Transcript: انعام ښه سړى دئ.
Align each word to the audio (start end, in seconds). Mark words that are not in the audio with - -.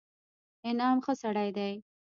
انعام 0.69 0.97
ښه 1.05 1.13
سړى 1.21 1.49
دئ. 1.57 1.73